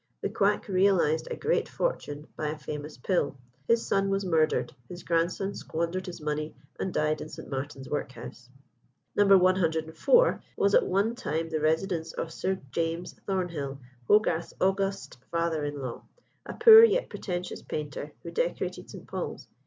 [0.21, 3.37] The quack realised a great fortune by a famous pill.
[3.67, 7.51] His son was murdered; his grandson squandered his money, and died in St.
[7.51, 8.49] Martin's Workhouse.
[9.15, 9.27] No.
[9.37, 15.79] 104 was at one time the residence of Sir James Thornhill, Hogarth's august father in
[15.83, 16.01] law,
[16.47, 19.07] a poor yet pretentious painter, who decorated St.
[19.07, 19.47] Paul's.